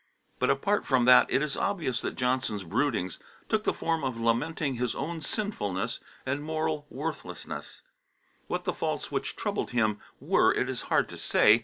[0.39, 4.73] But, apart from that, it is obvious that Johnson's broodings took the form of lamenting
[4.77, 7.83] his own sinfulness and moral worthlessness:
[8.47, 11.59] what the faults which troubled him were, it is hard to say.